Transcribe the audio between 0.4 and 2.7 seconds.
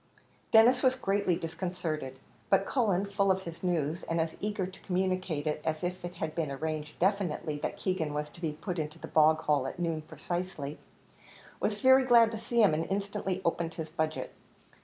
Denis was greatly disconcerted, but